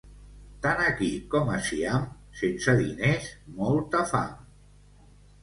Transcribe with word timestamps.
Tant 0.61 0.79
aquí 0.85 1.09
com 1.33 1.51
a 1.55 1.59
Siam, 1.67 2.07
sense 2.41 2.75
diners, 2.81 3.29
molta 3.61 4.03
fam. 4.15 4.35